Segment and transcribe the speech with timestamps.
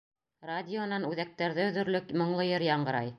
[0.49, 3.09] Радионан үҙәктәрҙе өҙөрлөк моңло йыр яңғырай.